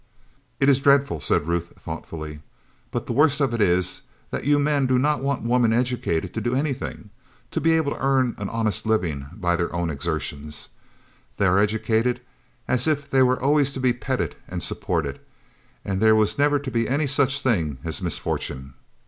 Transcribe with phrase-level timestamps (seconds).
[0.59, 2.39] "It is dreadful," said Ruth, thoughtfully,
[2.89, 6.41] "but the worst of it is that you men do not want women educated to
[6.41, 7.11] do anything,
[7.51, 10.69] to be able to earn an honest living by their own exertions.
[11.37, 12.19] They are educated
[12.67, 15.19] as if they were always to be petted and supported,
[15.85, 18.73] and there was never to be any such thing as misfortune.